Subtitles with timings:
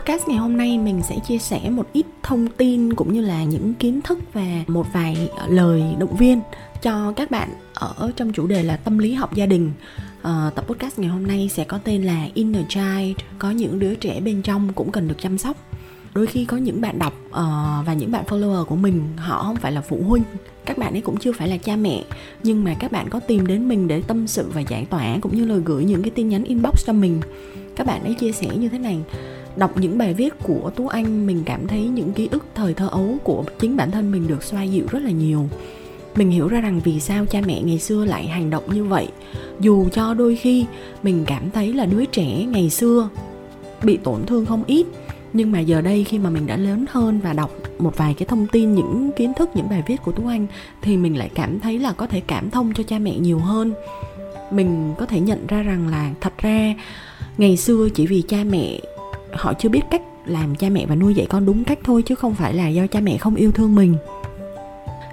[0.00, 3.44] Podcast ngày hôm nay mình sẽ chia sẻ một ít thông tin cũng như là
[3.44, 6.40] những kiến thức và một vài lời động viên
[6.82, 9.72] cho các bạn ở trong chủ đề là tâm lý học gia đình.
[10.20, 13.94] Uh, tập podcast ngày hôm nay sẽ có tên là Inner Child có những đứa
[13.94, 15.56] trẻ bên trong cũng cần được chăm sóc.
[16.14, 17.34] Đôi khi có những bạn đọc uh,
[17.86, 20.22] và những bạn follower của mình họ không phải là phụ huynh
[20.66, 22.04] các bạn ấy cũng chưa phải là cha mẹ
[22.42, 25.36] nhưng mà các bạn có tìm đến mình để tâm sự và giải tỏa cũng
[25.36, 27.20] như là gửi những cái tin nhắn inbox cho mình.
[27.76, 28.98] Các bạn ấy chia sẻ như thế này
[29.60, 32.88] đọc những bài viết của tú anh, mình cảm thấy những ký ức thời thơ
[32.88, 35.48] ấu của chính bản thân mình được xoa dịu rất là nhiều.
[36.16, 39.08] Mình hiểu ra rằng vì sao cha mẹ ngày xưa lại hành động như vậy.
[39.60, 40.66] Dù cho đôi khi
[41.02, 43.08] mình cảm thấy là đứa trẻ ngày xưa
[43.82, 44.86] bị tổn thương không ít,
[45.32, 48.26] nhưng mà giờ đây khi mà mình đã lớn hơn và đọc một vài cái
[48.28, 50.46] thông tin, những kiến thức, những bài viết của tú anh,
[50.82, 53.72] thì mình lại cảm thấy là có thể cảm thông cho cha mẹ nhiều hơn.
[54.50, 56.74] Mình có thể nhận ra rằng là thật ra,
[57.38, 58.80] ngày xưa chỉ vì cha mẹ
[59.32, 62.14] họ chưa biết cách làm cha mẹ và nuôi dạy con đúng cách thôi, chứ
[62.14, 63.94] không phải là do cha mẹ không yêu thương mình.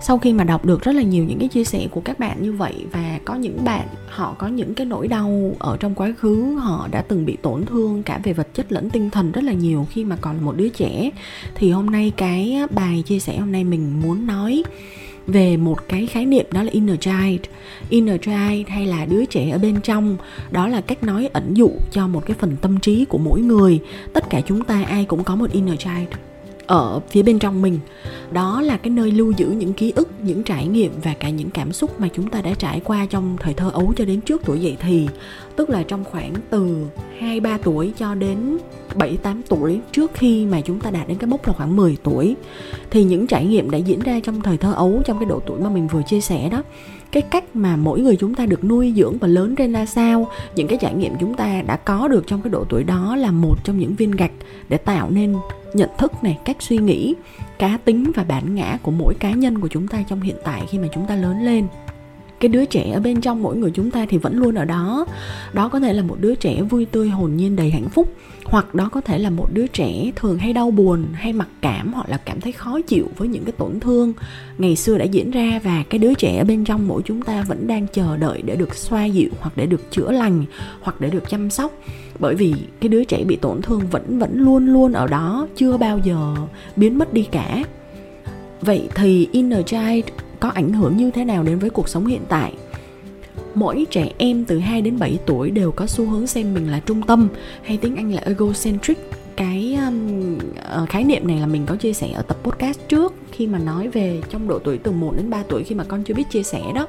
[0.02, 2.42] Sau khi mà đọc được rất là nhiều những cái chia sẻ của các bạn
[2.42, 6.14] như vậy, và có những bạn, họ có những cái nỗi đau ở trong quá
[6.20, 9.44] khứ, họ đã từng bị tổn thương cả về vật chất lẫn tinh thần rất
[9.44, 11.10] là nhiều khi mà còn một đứa trẻ,
[11.56, 14.64] thì hôm nay cái bài chia sẻ hôm nay mình muốn nói
[15.28, 17.42] về một cái khái niệm đó là inner child.
[17.90, 20.18] Inner child hay là đứa trẻ ở bên trong,
[20.52, 23.80] đó là cách nói ẩn dụ cho một cái phần tâm trí của mỗi người.
[24.14, 26.20] Tất cả chúng ta ai cũng có một inner child
[26.68, 27.80] ở phía bên trong mình.
[28.32, 31.50] Đó là cái nơi lưu giữ những ký ức, những trải nghiệm và cả những
[31.50, 34.42] cảm xúc mà chúng ta đã trải qua trong thời thơ ấu cho đến trước
[34.46, 35.08] tuổi dậy thì.
[35.56, 36.86] Tức là trong khoảng từ
[37.20, 38.58] 2 3 tuổi cho đến
[38.96, 41.98] 7 8 tuổi trước khi mà chúng ta đạt đến cái mốc là khoảng 10
[42.04, 42.36] tuổi,
[42.90, 45.60] thì những trải nghiệm đã diễn ra trong thời thơ ấu, trong cái độ tuổi
[45.60, 46.64] mà mình vừa chia sẻ đó.
[47.12, 50.28] Cái cách mà mỗi người chúng ta được nuôi dưỡng và lớn lên ra sao,
[50.56, 53.32] những cái trải nghiệm chúng ta đã có được trong cái độ tuổi đó là
[53.32, 54.32] một trong những viên gạch
[54.70, 55.36] để tạo nên
[55.78, 57.16] nhận thức này, cách suy nghĩ,
[57.60, 60.66] cá tính và bản ngã của mỗi cá nhân của chúng ta trong hiện tại
[60.70, 61.68] khi mà chúng ta lớn lên
[62.40, 65.06] cái đứa trẻ ở bên trong mỗi người chúng ta thì vẫn luôn ở đó.
[65.54, 68.14] Đó có thể là một đứa trẻ vui tươi, hồn nhiên, đầy hạnh phúc.
[68.46, 71.94] Hoặc đó có thể là một đứa trẻ thường hay đau buồn, hay mặc cảm,
[71.94, 74.14] hoặc là cảm thấy khó chịu với những cái tổn thương
[74.58, 75.60] ngày xưa đã diễn ra.
[75.64, 78.56] Và cái đứa trẻ ở bên trong mỗi chúng ta vẫn đang chờ đợi để
[78.56, 80.46] được xoa dịu, hoặc để được chữa lành,
[80.82, 81.72] hoặc để được chăm sóc.
[82.20, 85.78] Bởi vì cái đứa trẻ bị tổn thương vẫn vẫn luôn luôn ở đó, chưa
[85.78, 86.36] bao giờ
[86.76, 87.64] biến mất đi cả.
[88.62, 90.06] Vậy thì inner child
[90.40, 92.54] có ảnh hưởng như thế nào đến với cuộc sống hiện tại?
[93.56, 96.80] Mỗi trẻ em từ 2 đến 7 tuổi đều có xu hướng xem mình là
[96.80, 97.28] trung tâm
[97.64, 98.98] hay tiếng Anh là egocentric.
[99.36, 103.14] Cái um, ờ, khái niệm này là mình có chia sẻ ở tập podcast trước
[103.32, 106.04] khi mà nói về trong độ tuổi từ 1 đến 3 tuổi khi mà con
[106.04, 106.88] chưa biết chia sẻ đó.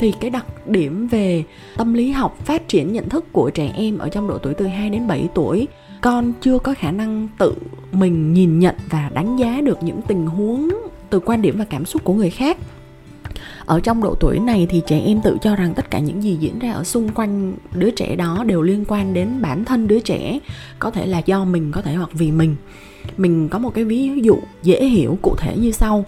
[0.00, 1.44] Thì cái đặc điểm về
[1.76, 4.66] tâm lý học phát triển nhận thức của trẻ em ở trong độ tuổi từ
[4.66, 5.66] 2 đến 7 tuổi
[6.00, 7.54] con chưa có khả năng tự
[7.92, 10.70] mình nhìn nhận và đánh giá được những tình huống
[11.10, 12.58] từ quan điểm và cảm xúc của người khác.
[13.66, 16.36] Ở trong độ tuổi này thì trẻ em tự cho rằng tất cả những gì
[16.40, 20.00] diễn ra ở xung quanh đứa trẻ đó đều liên quan đến bản thân đứa
[20.00, 20.38] trẻ,
[20.78, 22.56] có thể là do mình, có thể hoặc vì mình.
[23.16, 26.04] Mình có một cái ví dụ dễ hiểu cụ thể như sau.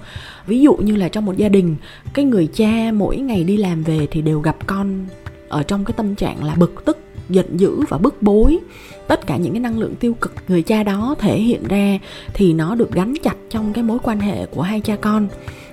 [0.47, 1.77] Ví dụ như là trong một gia đình,
[2.15, 5.07] cái người cha mỗi ngày đi làm về thì đều gặp con
[5.49, 6.99] ở trong cái tâm trạng là bực tức
[7.33, 8.59] giận dữ và bức bối.
[9.07, 11.99] Tất cả những cái năng lượng tiêu cực người cha đó thể hiện ra
[12.35, 15.29] thì nó được gắn chặt trong cái mối quan hệ của hai cha con.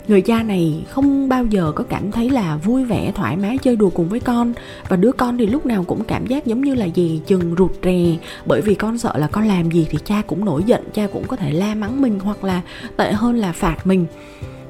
[0.07, 3.75] Người cha này không bao giờ có cảm thấy là vui vẻ, thoải mái, chơi
[3.75, 4.53] đùa cùng với con.
[4.87, 7.71] Và đứa con thì lúc nào cũng cảm giác giống như là gì, chừng rụt
[7.83, 8.17] rè.
[8.45, 11.27] Bởi vì con sợ là con làm gì thì cha cũng nổi giận, cha cũng
[11.27, 12.61] có thể la mắng mình hoặc là
[12.97, 14.05] tệ hơn là phạt mình.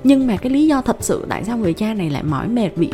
[0.04, 2.78] Nhưng mà cái lý do thật sự tại sao người cha này lại mỏi mệt,
[2.78, 2.90] bị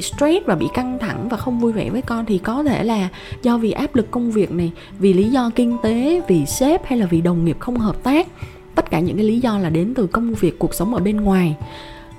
[0.00, 3.08] stress và bị căng thẳng và không vui vẻ với con thì có thể là
[3.42, 6.98] do vì áp lực công việc này, vì lý do kinh tế, vì sếp hay
[6.98, 8.26] là vì đồng nghiệp không hợp tác.
[8.74, 11.16] Tất cả những cái lý do là đến từ công việc, cuộc sống ở bên
[11.16, 11.56] ngoài.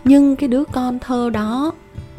[0.03, 1.71] Nhưng cái đứa con thơ đó,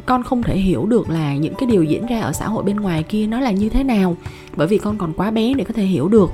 [0.06, 2.76] con không thể hiểu được là những cái điều diễn ra ở xã hội bên
[2.76, 4.16] ngoài kia nó là như thế nào,
[4.56, 6.30] bởi vì con còn quá bé để có thể hiểu được.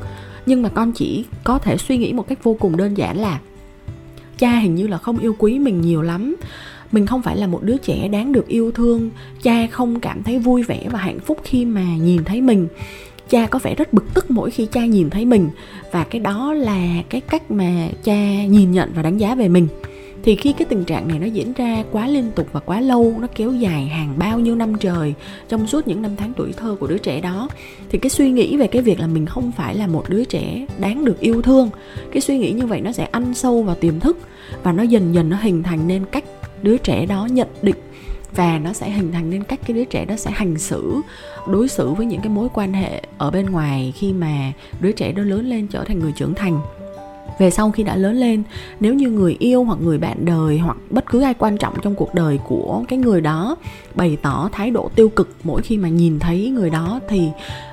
[0.47, 3.41] Nhưng mà con chỉ có thể suy nghĩ một cách vô cùng đơn giản là,
[4.39, 6.37] cha hình như là không yêu quý mình nhiều lắm
[6.95, 9.11] mình không phải là một đứa trẻ đáng được yêu thương.
[9.43, 12.69] Cha không cảm thấy vui vẻ và hạnh phúc khi mà nhìn thấy mình.
[13.31, 15.49] Cha có vẻ rất bực tức mỗi khi cha nhìn thấy mình.
[15.93, 19.69] Và cái đó là cái cách mà cha nhìn nhận và đánh giá về mình.
[20.23, 23.15] Thì khi cái tình trạng này nó diễn ra quá liên tục và quá lâu,
[23.21, 25.15] nó kéo dài hàng bao nhiêu năm trời,
[25.49, 27.49] trong suốt những năm tháng tuổi thơ của đứa trẻ đó,
[27.91, 30.67] thì cái suy nghĩ về cái việc là mình không phải là một đứa trẻ
[30.79, 31.71] đáng được yêu thương,
[32.13, 34.19] cái suy nghĩ như vậy nó sẽ ăn sâu vào tiềm thức
[34.63, 36.25] và nó dần dần nó hình thành nên cách
[36.65, 37.77] đứa trẻ đó nhận định
[38.37, 41.01] và nó sẽ hình thành nên cách cái đứa trẻ đó sẽ hành xử,
[41.47, 45.13] đối xử với những cái mối quan hệ ở bên ngoài khi mà đứa trẻ
[45.13, 46.61] đó lớn lên trở thành người trưởng thành
[47.39, 48.43] về sau khi đã lớn lên,
[48.81, 51.95] nếu như người yêu hoặc người bạn đời hoặc bất cứ ai quan trọng trong
[51.95, 53.57] cuộc đời của cái người đó
[53.95, 57.29] bày tỏ thái độ tiêu cực mỗi khi mà nhìn thấy người đó, thì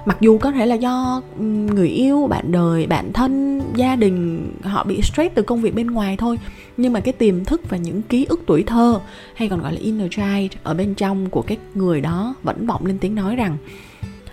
[0.06, 4.84] mặc dù có thể là do người yêu, bạn đời, bạn thân, gia đình họ
[4.84, 6.38] bị stress từ công việc bên ngoài thôi,
[6.78, 9.00] nhưng mà cái tiềm thức và những ký ức tuổi thơ
[9.34, 12.86] hay còn gọi là inner child ở bên trong của cái người đó vẫn vọng
[12.86, 13.58] lên tiếng nói rằng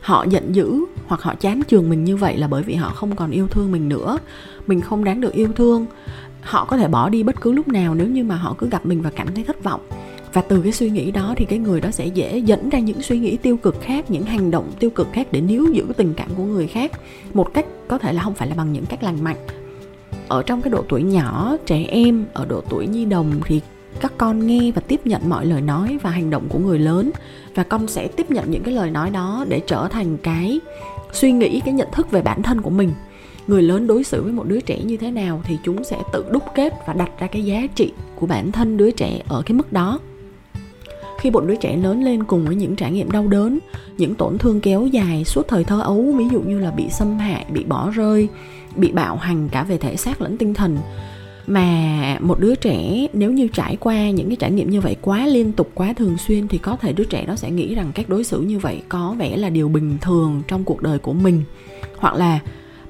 [0.09, 3.17] họ giận dữ hoặc họ chán chường mình như vậy là bởi vì họ không
[3.17, 4.19] còn yêu thương mình nữa.
[4.67, 5.87] Mình không đáng được yêu thương.
[6.43, 8.87] Họ có thể bỏ đi bất cứ lúc nào nếu như mà họ cứ gặp
[8.87, 9.81] mình và cảm thấy thất vọng.
[10.33, 13.03] Và từ cái suy nghĩ đó thì cái người đó sẽ dễ dẫn ra những
[13.03, 16.15] suy nghĩ tiêu cực khác, những hành động tiêu cực khác để níu giữ tình
[16.15, 16.93] cảm của người khác
[17.35, 19.47] một cách có thể là không phải là bằng những cách lành mạnh.
[20.29, 23.61] Ở trong cái độ tuổi nhỏ, trẻ em, ở độ tuổi nhi đồng thì
[24.01, 27.11] các con nghe và tiếp nhận mọi lời nói và hành động của người lớn,
[27.55, 30.61] và con sẽ tiếp nhận những cái lời nói đó để trở thành cái
[31.13, 32.93] suy nghĩ, cái nhận thức về bản thân của mình.
[33.47, 36.25] Người lớn đối xử với một đứa trẻ như thế nào thì chúng sẽ tự
[36.31, 39.55] đúc kết và đặt ra cái giá trị của bản thân đứa trẻ ở cái
[39.55, 39.99] mức đó.
[41.21, 43.59] Khi một đứa trẻ lớn lên cùng với những trải nghiệm đau đớn,
[43.99, 47.19] những tổn thương kéo dài suốt thời thơ ấu, ví dụ như là bị xâm
[47.19, 48.29] hại, bị bỏ rơi,
[48.77, 50.79] bị bạo hành cả về thể xác lẫn tinh thần
[51.49, 55.27] mà một đứa trẻ, nếu như trải qua những cái trải nghiệm như vậy quá
[55.27, 58.09] liên tục, quá thường xuyên, thì có thể đứa trẻ đó sẽ nghĩ rằng các
[58.09, 61.43] đối xử như vậy có vẻ là điều bình thường trong cuộc đời của mình.
[61.97, 62.39] Hoặc là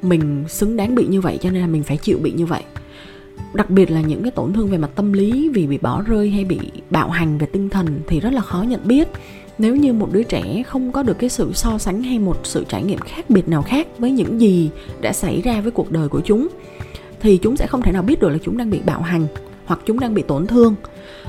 [0.03, 2.63] mình xứng đáng bị như vậy, cho nên là mình phải chịu bị như vậy.
[3.55, 6.31] Đặc biệt là những cái tổn thương về mặt tâm lý, vì bị bỏ rơi
[6.31, 6.59] hay bị
[6.91, 9.09] bạo hành về tinh thần thì rất là khó nhận biết.
[9.59, 12.65] Nếu như một đứa trẻ không có được cái sự so sánh hay một sự
[12.69, 14.71] trải nghiệm khác biệt nào khác với những gì
[15.01, 16.49] đã xảy ra với cuộc đời của chúng
[17.21, 19.27] thì chúng sẽ không thể nào biết được là chúng đang bị bạo hành
[19.67, 20.75] hoặc chúng đang bị tổn thương.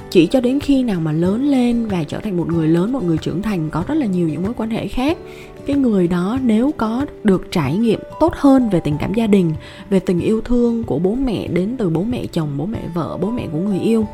[0.09, 3.03] Chỉ cho đến khi nào mà lớn lên và trở thành một người lớn, một
[3.03, 5.17] người trưởng thành có rất là nhiều những mối quan hệ khác,
[5.65, 9.53] cái người đó nếu có được trải nghiệm tốt hơn về tình cảm gia đình,
[9.89, 13.17] về tình yêu thương của bố mẹ đến từ bố mẹ chồng, bố mẹ vợ,
[13.21, 14.05] bố mẹ của người yêu,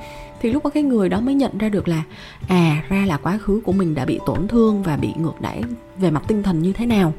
[0.41, 2.03] thì lúc đó cái người đó mới nhận ra được là
[2.47, 5.61] à ra là quá khứ của mình đã bị tổn thương và bị ngược đãi
[5.97, 7.13] về mặt tinh thần như thế nào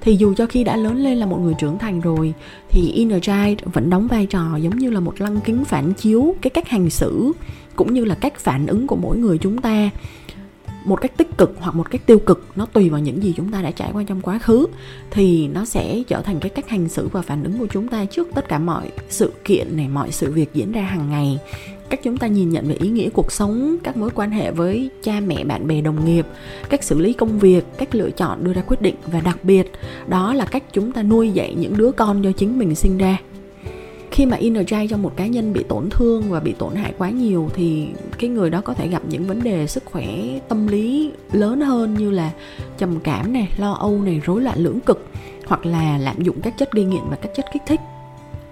[0.00, 2.34] thì dù cho khi đã lớn lên là một người trưởng thành rồi,
[2.68, 6.34] thì inner child vẫn đóng vai trò giống như là một lăng kính phản chiếu
[6.40, 7.32] cái cách hành xử,
[7.76, 9.90] cũng như là cách phản ứng của mỗi người chúng ta.
[10.84, 13.52] Một cách tích cực hoặc một cách tiêu cực, nó tùy vào những gì chúng
[13.52, 14.66] ta đã trải qua trong quá khứ,
[15.10, 18.04] thì nó sẽ trở thành cái cách hành xử và phản ứng của chúng ta
[18.04, 21.38] trước tất cả mọi sự kiện này, mọi sự việc diễn ra hàng ngày
[21.90, 24.90] cách chúng ta nhìn nhận về ý nghĩa cuộc sống, các mối quan hệ với
[25.02, 26.26] cha mẹ, bạn bè, đồng nghiệp,
[26.68, 29.72] cách xử lý công việc, cách lựa chọn đưa ra quyết định và đặc biệt,
[30.08, 33.18] đó là cách chúng ta nuôi dạy những đứa con do chính mình sinh ra.
[34.10, 36.92] Khi mà inner child cho một cá nhân bị tổn thương và bị tổn hại
[36.98, 37.86] quá nhiều thì
[38.18, 40.06] cái người đó có thể gặp những vấn đề sức khỏe,
[40.48, 42.30] tâm lý lớn hơn như là
[42.78, 45.06] trầm cảm này lo âu này rối loạn lưỡng cực
[45.46, 47.80] hoặc là lạm dụng các chất gây nghiện và các chất kích thích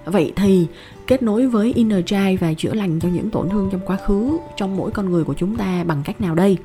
[0.06, 0.66] vậy thì,
[1.06, 4.38] kết nối với inner child và chữa lành cho những tổn thương trong quá khứ,
[4.56, 6.58] trong mỗi con người của chúng ta bằng cách nào đây?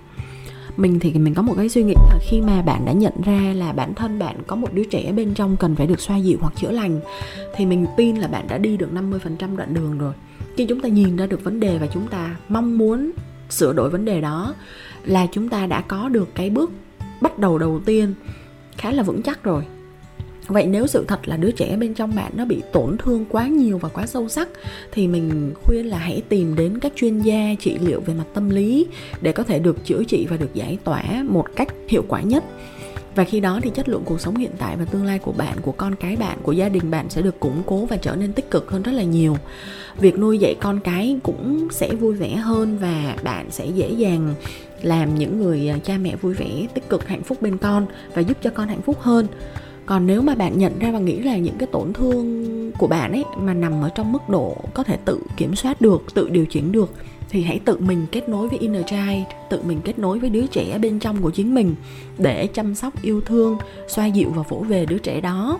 [0.77, 3.53] Mình thì mình có một cái suy nghĩ là khi mà bạn đã nhận ra
[3.55, 6.37] là bản thân bạn có một đứa trẻ bên trong cần phải được xoa dịu
[6.41, 6.99] hoặc chữa lành,
[7.55, 10.13] thì mình tin là bạn đã đi được 50% đoạn đường rồi.
[10.57, 13.11] Khi chúng ta nhìn ra được vấn đề và chúng ta mong muốn
[13.49, 14.55] sửa đổi vấn đề đó,
[15.05, 16.71] là chúng ta đã có được cái bước
[17.21, 18.13] bắt đầu đầu tiên
[18.77, 19.63] khá là vững chắc rồi
[20.51, 23.47] vậy nếu sự thật là đứa trẻ bên trong bạn nó bị tổn thương quá
[23.47, 24.49] nhiều và quá sâu sắc,
[24.91, 28.49] thì mình khuyên là hãy tìm đến các chuyên gia trị liệu về mặt tâm
[28.49, 28.87] lý
[29.21, 32.43] để có thể được chữa trị và được giải tỏa một cách hiệu quả nhất.
[33.15, 35.57] Và khi đó thì chất lượng cuộc sống hiện tại và tương lai của bạn,
[35.61, 38.33] của con cái bạn, của gia đình bạn sẽ được củng cố và trở nên
[38.33, 39.37] tích cực hơn rất là nhiều.
[39.99, 44.33] Việc nuôi dạy con cái cũng sẽ vui vẻ hơn và bạn sẽ dễ dàng
[44.81, 48.21] làm những người à, cha mẹ vui vẻ, tích cực, hạnh phúc bên con và
[48.21, 49.27] giúp cho con hạnh phúc hơn
[49.91, 53.11] còn nếu mà bạn nhận ra và nghĩ là những cái tổn thương của bạn
[53.11, 56.45] ấy mà nằm ở trong mức độ có thể tự kiểm soát được, tự điều
[56.45, 56.93] chỉnh được,
[57.29, 60.47] thì hãy tự mình kết nối với inner child, tự mình kết nối với đứa
[60.47, 61.75] trẻ bên trong của chính mình
[62.17, 63.57] để chăm sóc, yêu thương,
[63.87, 65.59] xoa dịu và vỗ về đứa trẻ đó.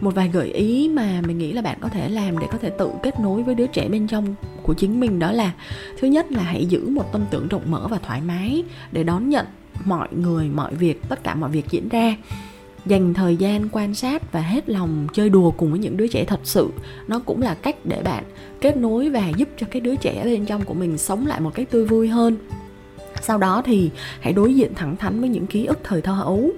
[0.00, 2.70] Một vài gợi ý mà mình nghĩ là bạn có thể làm để có thể
[2.70, 5.52] tự kết nối với đứa trẻ bên trong của chính mình đó là,
[6.00, 9.28] thứ nhất là hãy giữ một tâm tưởng rộng mở và thoải mái để đón
[9.28, 9.46] nhận
[9.84, 12.16] mọi người, mọi việc, tất cả mọi việc diễn ra
[12.86, 16.24] dành thời gian quan sát và hết lòng chơi đùa cùng với những đứa trẻ
[16.24, 16.68] thật sự.
[17.08, 18.24] Nó cũng là cách để bạn
[18.60, 21.54] kết nối và giúp cho cái đứa trẻ bên trong của mình sống lại một
[21.54, 22.36] cách tươi vui hơn.
[23.22, 26.50] Sau đó thì hãy đối diện thẳng thắn với những ký ức thời thơ ấu.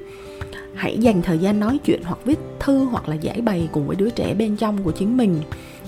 [0.74, 3.96] Hãy dành thời gian nói chuyện hoặc viết thư hoặc là giải bày cùng với
[3.96, 5.40] đứa trẻ bên trong của chính mình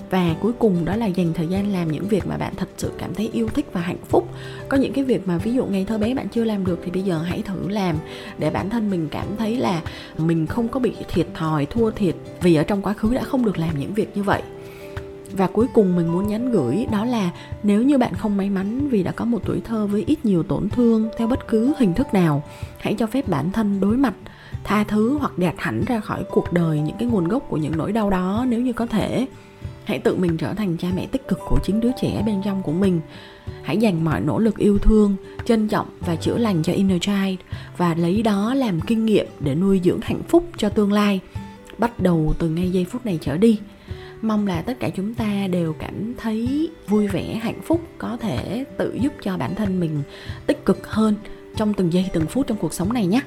[0.09, 2.91] và cuối cùng đó là dành thời gian làm những việc mà bạn thật sự
[2.97, 4.27] cảm thấy yêu thích và hạnh phúc.
[4.69, 6.91] Có những cái việc mà ví dụ ngày thơ bé bạn chưa làm được thì
[6.91, 7.95] bây giờ hãy thử làm.
[8.37, 9.81] Để bản thân mình cảm thấy là
[10.17, 13.45] mình không có bị thiệt thòi, thua thiệt vì ở trong quá khứ đã không
[13.45, 14.41] được làm những việc như vậy.
[15.31, 17.31] Và cuối cùng mình muốn nhắn gửi đó là
[17.63, 20.43] nếu như bạn không may mắn vì đã có một tuổi thơ với ít nhiều
[20.43, 22.43] tổn thương theo bất cứ hình thức nào,
[22.77, 24.13] hãy cho phép bản thân đối mặt,
[24.63, 27.77] tha thứ hoặc gạt hẳn ra khỏi cuộc đời những cái nguồn gốc của những
[27.77, 29.27] nỗi đau đó nếu như có thể
[29.87, 32.63] hãy tự mình trở thành cha mẹ tích cực của chính đứa trẻ bên trong
[32.63, 33.01] của mình.
[33.63, 35.15] Hãy dành mọi nỗ lực yêu thương,
[35.45, 37.39] trân trọng và chữa lành cho inner child
[37.77, 41.19] và lấy đó làm kinh nghiệm để nuôi dưỡng hạnh phúc cho tương lai.
[41.77, 43.59] Bắt đầu từ ngay giây phút này trở đi.
[44.21, 48.65] Mong là tất cả chúng ta đều cảm thấy vui vẻ, hạnh phúc, có thể
[48.77, 50.01] tự giúp cho bản thân mình
[50.47, 51.15] tích cực hơn
[51.55, 53.21] trong từng giây, từng phút trong cuộc sống này nhé.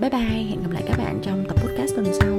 [0.00, 2.33] Bye bye, hẹn gặp lại các bạn trong tập podcast tuần sau.